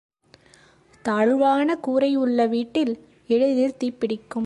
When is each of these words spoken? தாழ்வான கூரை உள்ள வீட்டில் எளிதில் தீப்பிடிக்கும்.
தாழ்வான 1.05 1.75
கூரை 1.75 2.15
உள்ள 2.15 2.45
வீட்டில் 2.47 2.93
எளிதில் 3.27 3.79
தீப்பிடிக்கும். 3.79 4.39